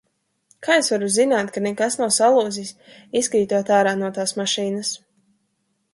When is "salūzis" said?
2.17-2.73